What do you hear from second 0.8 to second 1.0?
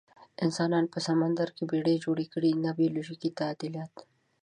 په